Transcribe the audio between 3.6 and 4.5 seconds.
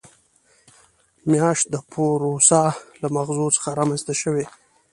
رامنځته شوې.